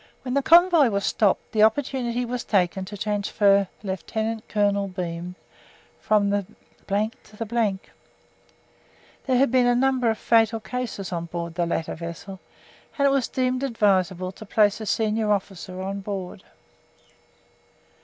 While 0.23 0.33
the 0.33 0.41
convoy 0.41 0.89
was 0.89 1.05
stopped, 1.05 1.51
the 1.51 1.61
opportunity 1.61 2.25
was 2.25 2.43
taken 2.43 2.85
to 2.85 2.97
transfer 2.97 3.67
Lieutenant 3.83 4.47
Colonel 4.47 4.87
Bean 4.87 5.35
from 5.99 6.31
the 6.31 6.43
to 6.87 7.37
the. 7.37 7.77
There 9.27 9.37
had 9.37 9.51
been 9.51 9.67
a 9.67 9.75
number 9.75 10.09
of 10.09 10.17
fatal 10.17 10.59
cases 10.59 11.11
on 11.11 11.25
board 11.25 11.53
the 11.53 11.67
latter 11.67 11.93
vessel, 11.93 12.39
and 12.97 13.05
it 13.05 13.11
was 13.11 13.27
deemed 13.27 13.61
advisable 13.61 14.31
to 14.31 14.43
place 14.43 14.81
a 14.81 14.87
senior 14.87 15.31
officer 15.31 15.79
on 15.79 15.99
board. 16.01 16.45